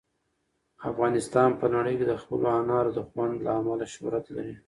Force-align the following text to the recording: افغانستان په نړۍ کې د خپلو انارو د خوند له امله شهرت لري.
افغانستان 0.89 1.49
په 1.59 1.65
نړۍ 1.75 1.93
کې 1.99 2.05
د 2.07 2.13
خپلو 2.21 2.45
انارو 2.59 2.91
د 2.97 2.99
خوند 3.07 3.33
له 3.45 3.51
امله 3.59 3.85
شهرت 3.93 4.25
لري. 4.35 4.55